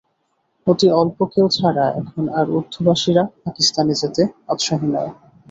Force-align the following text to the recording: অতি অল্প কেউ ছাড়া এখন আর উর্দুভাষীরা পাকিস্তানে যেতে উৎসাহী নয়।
অতি 0.67 0.87
অল্প 0.93 1.17
কেউ 1.33 1.47
ছাড়া 1.49 1.85
এখন 1.99 2.23
আর 2.37 2.45
উর্দুভাষীরা 2.55 3.23
পাকিস্তানে 3.43 3.93
যেতে 4.01 4.21
উৎসাহী 4.49 4.87
নয়। 4.87 5.11